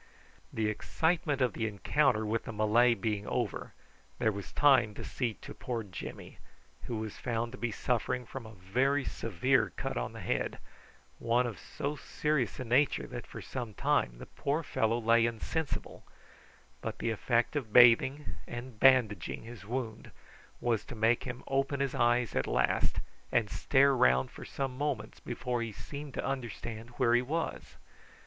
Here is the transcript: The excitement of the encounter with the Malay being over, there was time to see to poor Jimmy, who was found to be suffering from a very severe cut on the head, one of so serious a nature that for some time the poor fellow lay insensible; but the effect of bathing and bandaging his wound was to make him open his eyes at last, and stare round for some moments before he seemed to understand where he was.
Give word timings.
The 0.51 0.65
excitement 0.67 1.41
of 1.41 1.53
the 1.53 1.67
encounter 1.67 2.25
with 2.25 2.45
the 2.45 2.51
Malay 2.51 2.95
being 2.95 3.27
over, 3.27 3.71
there 4.17 4.31
was 4.31 4.51
time 4.51 4.95
to 4.95 5.03
see 5.03 5.35
to 5.35 5.53
poor 5.53 5.83
Jimmy, 5.83 6.39
who 6.85 6.97
was 6.97 7.17
found 7.19 7.51
to 7.51 7.59
be 7.59 7.71
suffering 7.71 8.25
from 8.25 8.47
a 8.47 8.55
very 8.55 9.05
severe 9.05 9.69
cut 9.75 9.97
on 9.97 10.13
the 10.13 10.19
head, 10.21 10.57
one 11.19 11.45
of 11.45 11.59
so 11.59 11.95
serious 11.95 12.59
a 12.59 12.63
nature 12.63 13.05
that 13.05 13.27
for 13.27 13.43
some 13.43 13.75
time 13.75 14.17
the 14.17 14.25
poor 14.25 14.63
fellow 14.63 14.97
lay 14.99 15.27
insensible; 15.27 16.03
but 16.81 16.97
the 16.97 17.11
effect 17.11 17.55
of 17.55 17.71
bathing 17.71 18.37
and 18.47 18.79
bandaging 18.79 19.43
his 19.43 19.67
wound 19.67 20.09
was 20.59 20.83
to 20.85 20.95
make 20.95 21.25
him 21.25 21.43
open 21.45 21.79
his 21.79 21.93
eyes 21.93 22.35
at 22.35 22.47
last, 22.47 23.01
and 23.31 23.51
stare 23.51 23.95
round 23.95 24.31
for 24.31 24.45
some 24.45 24.75
moments 24.75 25.19
before 25.19 25.61
he 25.61 25.71
seemed 25.71 26.15
to 26.15 26.25
understand 26.25 26.89
where 26.97 27.13
he 27.13 27.21
was. 27.21 27.77